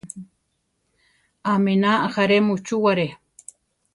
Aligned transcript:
Aminá 1.51 1.91
ajaré 2.05 2.37
muchúware. 2.47 3.07